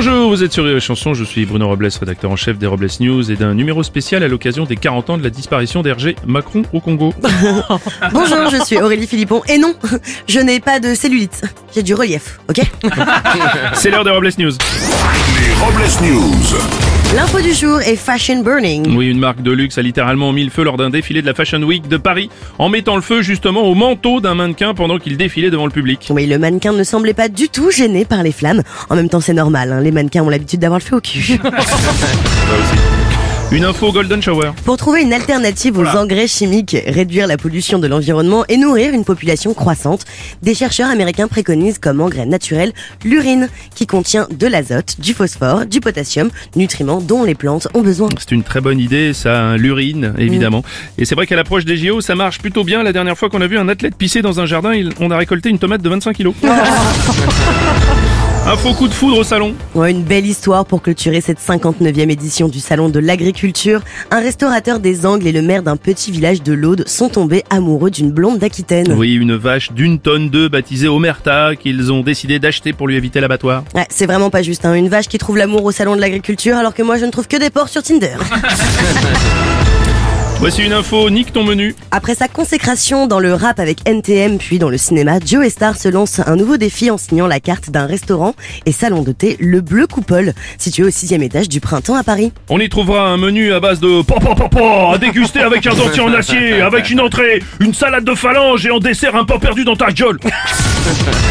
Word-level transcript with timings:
Bonjour, 0.00 0.28
vous 0.28 0.44
êtes 0.44 0.52
sur 0.52 0.64
Rire 0.64 0.76
et 0.76 0.80
Chanson, 0.80 1.12
je 1.12 1.24
suis 1.24 1.44
Bruno 1.44 1.66
Robles, 1.66 1.88
rédacteur 1.98 2.30
en 2.30 2.36
chef 2.36 2.56
des 2.56 2.68
Robles 2.68 2.86
News 3.00 3.32
et 3.32 3.34
d'un 3.34 3.52
numéro 3.52 3.82
spécial 3.82 4.22
à 4.22 4.28
l'occasion 4.28 4.64
des 4.64 4.76
40 4.76 5.10
ans 5.10 5.18
de 5.18 5.24
la 5.24 5.30
disparition 5.30 5.82
d'Hergé 5.82 6.14
Macron 6.24 6.62
au 6.72 6.78
Congo. 6.78 7.12
Bonjour, 8.12 8.48
je 8.48 8.62
suis 8.64 8.78
Aurélie 8.78 9.08
Philippon. 9.08 9.42
Et 9.48 9.58
non, 9.58 9.74
je 10.28 10.38
n'ai 10.38 10.60
pas 10.60 10.78
de 10.78 10.94
cellulite. 10.94 11.42
J'ai 11.74 11.82
du 11.82 11.94
relief, 11.94 12.38
ok? 12.48 12.60
C'est 13.74 13.90
l'heure 13.90 14.04
des 14.04 14.12
Robles 14.12 14.30
News. 14.38 14.52
Les 14.52 15.54
Robles 15.54 15.90
News. 16.04 16.97
L'info 17.14 17.40
du 17.40 17.54
jour 17.54 17.80
est 17.80 17.96
Fashion 17.96 18.42
Burning. 18.42 18.94
Oui, 18.94 19.08
une 19.08 19.18
marque 19.18 19.40
de 19.40 19.50
luxe 19.50 19.78
a 19.78 19.82
littéralement 19.82 20.30
mis 20.32 20.44
le 20.44 20.50
feu 20.50 20.62
lors 20.62 20.76
d'un 20.76 20.90
défilé 20.90 21.22
de 21.22 21.26
la 21.26 21.32
Fashion 21.32 21.62
Week 21.62 21.88
de 21.88 21.96
Paris 21.96 22.28
en 22.58 22.68
mettant 22.68 22.96
le 22.96 23.02
feu 23.02 23.22
justement 23.22 23.62
au 23.62 23.74
manteau 23.74 24.20
d'un 24.20 24.34
mannequin 24.34 24.74
pendant 24.74 24.98
qu'il 24.98 25.16
défilait 25.16 25.50
devant 25.50 25.64
le 25.64 25.72
public. 25.72 26.06
Oui, 26.10 26.26
le 26.26 26.38
mannequin 26.38 26.74
ne 26.74 26.84
semblait 26.84 27.14
pas 27.14 27.28
du 27.28 27.48
tout 27.48 27.70
gêné 27.70 28.04
par 28.04 28.22
les 28.22 28.32
flammes. 28.32 28.62
En 28.90 28.96
même 28.96 29.08
temps, 29.08 29.20
c'est 29.20 29.32
normal, 29.32 29.72
hein, 29.72 29.80
les 29.80 29.90
mannequins 29.90 30.22
ont 30.22 30.28
l'habitude 30.28 30.60
d'avoir 30.60 30.80
le 30.80 30.84
feu 30.84 30.96
au 30.96 31.00
cul. 31.00 31.40
Une 33.50 33.64
info 33.64 33.90
Golden 33.92 34.20
Shower. 34.20 34.50
Pour 34.66 34.76
trouver 34.76 35.00
une 35.00 35.14
alternative 35.14 35.78
aux 35.78 35.96
engrais 35.96 36.26
chimiques, 36.26 36.76
réduire 36.86 37.26
la 37.26 37.38
pollution 37.38 37.78
de 37.78 37.86
l'environnement 37.86 38.44
et 38.50 38.58
nourrir 38.58 38.92
une 38.92 39.06
population 39.06 39.54
croissante, 39.54 40.04
des 40.42 40.54
chercheurs 40.54 40.90
américains 40.90 41.28
préconisent 41.28 41.78
comme 41.78 42.02
engrais 42.02 42.26
naturel 42.26 42.74
l'urine, 43.06 43.48
qui 43.74 43.86
contient 43.86 44.28
de 44.30 44.46
l'azote, 44.46 44.96
du 45.00 45.14
phosphore, 45.14 45.64
du 45.64 45.80
potassium, 45.80 46.28
nutriments 46.56 47.00
dont 47.00 47.24
les 47.24 47.34
plantes 47.34 47.68
ont 47.72 47.80
besoin. 47.80 48.10
C'est 48.18 48.32
une 48.32 48.42
très 48.42 48.60
bonne 48.60 48.80
idée, 48.80 49.14
ça, 49.14 49.56
l'urine, 49.56 50.12
évidemment. 50.18 50.62
Et 50.98 51.06
c'est 51.06 51.14
vrai 51.14 51.26
qu'à 51.26 51.36
l'approche 51.36 51.64
des 51.64 51.78
JO, 51.78 52.02
ça 52.02 52.14
marche 52.14 52.40
plutôt 52.40 52.64
bien. 52.64 52.82
La 52.82 52.92
dernière 52.92 53.16
fois 53.16 53.30
qu'on 53.30 53.40
a 53.40 53.46
vu 53.46 53.56
un 53.56 53.70
athlète 53.70 53.96
pisser 53.96 54.20
dans 54.20 54.40
un 54.40 54.46
jardin, 54.46 54.72
on 55.00 55.10
a 55.10 55.16
récolté 55.16 55.48
une 55.48 55.58
tomate 55.58 55.80
de 55.80 55.88
25 55.88 56.12
kilos. 56.14 56.34
Info 58.50 58.72
coup 58.72 58.88
de 58.88 58.94
foudre 58.94 59.18
au 59.18 59.24
salon. 59.24 59.54
Ouais, 59.74 59.90
une 59.90 60.02
belle 60.02 60.24
histoire 60.24 60.64
pour 60.64 60.80
clôturer 60.80 61.20
cette 61.20 61.38
59e 61.38 62.08
édition 62.08 62.48
du 62.48 62.60
Salon 62.60 62.88
de 62.88 62.98
l'Agriculture. 62.98 63.82
Un 64.10 64.20
restaurateur 64.20 64.80
des 64.80 65.04
Angles 65.04 65.26
et 65.26 65.32
le 65.32 65.42
maire 65.42 65.62
d'un 65.62 65.76
petit 65.76 66.10
village 66.10 66.42
de 66.42 66.54
l'Aude 66.54 66.88
sont 66.88 67.10
tombés 67.10 67.44
amoureux 67.50 67.90
d'une 67.90 68.10
blonde 68.10 68.38
d'Aquitaine. 68.38 68.94
Oui, 68.96 69.12
une 69.12 69.36
vache 69.36 69.70
d'une 69.72 69.98
tonne 69.98 70.30
deux 70.30 70.48
baptisée 70.48 70.88
Omerta 70.88 71.56
qu'ils 71.56 71.92
ont 71.92 72.00
décidé 72.00 72.38
d'acheter 72.38 72.72
pour 72.72 72.88
lui 72.88 72.96
éviter 72.96 73.20
l'abattoir. 73.20 73.64
Ouais, 73.74 73.86
c'est 73.90 74.06
vraiment 74.06 74.30
pas 74.30 74.40
juste, 74.40 74.64
hein. 74.64 74.72
une 74.72 74.88
vache 74.88 75.08
qui 75.08 75.18
trouve 75.18 75.36
l'amour 75.36 75.62
au 75.64 75.70
Salon 75.70 75.94
de 75.94 76.00
l'Agriculture 76.00 76.56
alors 76.56 76.72
que 76.72 76.82
moi 76.82 76.96
je 76.96 77.04
ne 77.04 77.10
trouve 77.10 77.28
que 77.28 77.36
des 77.36 77.50
porcs 77.50 77.68
sur 77.68 77.82
Tinder. 77.82 78.16
Voici 80.40 80.64
une 80.64 80.72
info, 80.72 81.10
nique 81.10 81.32
ton 81.32 81.42
menu. 81.42 81.74
Après 81.90 82.14
sa 82.14 82.28
consécration 82.28 83.08
dans 83.08 83.18
le 83.18 83.34
rap 83.34 83.58
avec 83.58 83.88
NTM 83.88 84.38
puis 84.38 84.60
dans 84.60 84.68
le 84.70 84.78
cinéma, 84.78 85.18
Joe 85.18 85.48
Star 85.48 85.76
se 85.76 85.88
lance 85.88 86.20
un 86.24 86.36
nouveau 86.36 86.56
défi 86.56 86.92
en 86.92 86.96
signant 86.96 87.26
la 87.26 87.40
carte 87.40 87.70
d'un 87.70 87.86
restaurant 87.86 88.36
et 88.64 88.70
salon 88.70 89.02
de 89.02 89.10
thé 89.10 89.36
Le 89.40 89.60
Bleu 89.60 89.88
Coupole, 89.88 90.34
situé 90.56 90.84
au 90.84 90.90
sixième 90.90 91.24
étage 91.24 91.48
du 91.48 91.58
Printemps 91.58 91.96
à 91.96 92.04
Paris. 92.04 92.32
On 92.50 92.60
y 92.60 92.68
trouvera 92.68 93.08
un 93.08 93.16
menu 93.16 93.52
à 93.52 93.58
base 93.58 93.80
de 93.80 94.02
papa 94.02 94.36
papa 94.36 94.92
à 94.92 94.98
déguster 94.98 95.40
avec 95.40 95.66
un 95.66 95.74
dentier 95.74 96.02
en 96.02 96.14
acier, 96.14 96.60
avec 96.60 96.88
une 96.88 97.00
entrée, 97.00 97.42
une 97.58 97.74
salade 97.74 98.04
de 98.04 98.14
phalange 98.14 98.64
et 98.64 98.70
en 98.70 98.78
dessert 98.78 99.16
un 99.16 99.24
pain 99.24 99.40
perdu 99.40 99.64
dans 99.64 99.74
ta 99.74 99.90
gueule. 99.90 100.20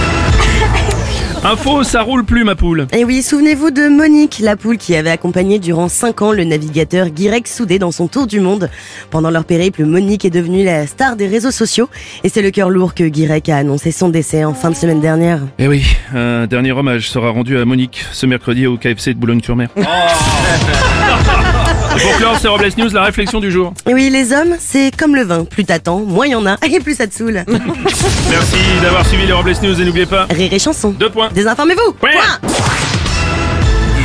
Info, 1.43 1.83
ça 1.83 2.01
roule 2.01 2.25
plus 2.25 2.43
ma 2.43 2.55
poule. 2.55 2.87
Et 2.91 3.05
oui, 3.05 3.21
souvenez-vous 3.21 3.71
de 3.71 3.87
Monique, 3.87 4.39
la 4.41 4.55
poule 4.55 4.77
qui 4.77 4.95
avait 4.95 5.11
accompagné 5.11 5.59
durant 5.59 5.87
5 5.87 6.21
ans 6.21 6.31
le 6.31 6.43
navigateur 6.43 7.09
Guirec 7.09 7.47
Soudé 7.47 7.79
dans 7.79 7.91
son 7.91 8.07
tour 8.07 8.27
du 8.27 8.39
monde. 8.39 8.69
Pendant 9.11 9.29
leur 9.29 9.45
périple, 9.45 9.85
Monique 9.85 10.25
est 10.25 10.29
devenue 10.29 10.63
la 10.63 10.87
star 10.87 11.15
des 11.15 11.27
réseaux 11.27 11.51
sociaux 11.51 11.89
et 12.23 12.29
c'est 12.29 12.41
le 12.41 12.51
cœur 12.51 12.69
lourd 12.69 12.93
que 12.93 13.03
Guirec 13.03 13.49
a 13.49 13.57
annoncé 13.57 13.91
son 13.91 14.09
décès 14.09 14.43
en 14.43 14.53
fin 14.53 14.69
de 14.71 14.75
semaine 14.75 15.01
dernière. 15.01 15.39
Eh 15.59 15.67
oui, 15.67 15.85
un 16.13 16.47
dernier 16.47 16.71
hommage 16.71 17.09
sera 17.09 17.29
rendu 17.29 17.57
à 17.57 17.65
Monique 17.65 18.05
ce 18.11 18.25
mercredi 18.25 18.67
au 18.67 18.77
KFC 18.77 19.13
de 19.13 19.19
Boulogne-sur-Mer. 19.19 19.69
pour 22.01 22.17
clore, 22.17 22.37
c'est 22.41 22.47
Robles 22.47 22.69
News, 22.77 22.89
la 22.93 23.03
réflexion 23.03 23.39
du 23.39 23.51
jour. 23.51 23.73
Et 23.87 23.93
oui, 23.93 24.09
les 24.09 24.31
hommes, 24.33 24.55
c'est 24.59 24.95
comme 24.95 25.15
le 25.15 25.23
vin, 25.23 25.45
plus 25.45 25.65
t'attends, 25.65 25.99
moins 25.99 26.25
il 26.25 26.31
y 26.31 26.35
en 26.35 26.45
a 26.45 26.55
et 26.65 26.79
plus 26.79 26.95
ça 26.95 27.07
te 27.07 27.13
saoule. 27.15 27.43
Merci 28.29 28.57
d'avoir 28.81 29.05
suivi 29.05 29.25
les 29.25 29.33
Robles 29.33 29.53
News 29.63 29.81
et 29.81 29.85
n'oubliez 29.85 30.05
pas, 30.05 30.27
Rire 30.29 30.53
et 30.53 30.59
chanson. 30.59 30.89
deux 30.91 31.09
points. 31.09 31.29
Désinformez-vous. 31.33 31.93
Point. 31.93 32.09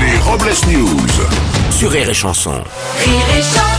Les 0.01 0.19
Robles 0.19 0.53
News. 0.71 1.07
Sur 1.71 1.91
Rire 1.91 2.09
et 2.09 2.15
Chanson. 2.15 2.53
Rire 2.53 3.23
et 3.39 3.43
chanson 3.43 3.72